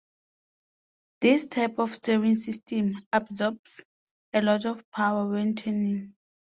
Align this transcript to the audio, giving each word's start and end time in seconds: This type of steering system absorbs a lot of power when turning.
This 1.19 1.45
type 1.45 1.77
of 1.77 1.93
steering 1.93 2.37
system 2.37 3.05
absorbs 3.13 3.85
a 4.33 4.41
lot 4.41 4.65
of 4.65 4.83
power 4.89 5.29
when 5.29 5.53
turning. 5.53 6.15